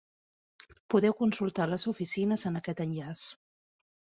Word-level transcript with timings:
Podeu 0.93 1.13
consultar 1.19 1.67
les 1.73 1.87
oficines 1.93 2.47
en 2.51 2.59
aquest 2.61 2.83
enllaç. 2.87 3.29